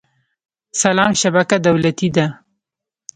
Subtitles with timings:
[0.81, 2.25] سلام شبکه دولتي ده